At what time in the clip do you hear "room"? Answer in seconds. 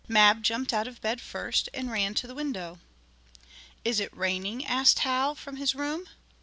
5.75-6.09